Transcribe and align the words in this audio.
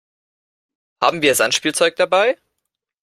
Haben 0.99 1.21
wir 1.21 1.35
Sandspielzeug 1.35 1.95
dabei? 1.95 2.35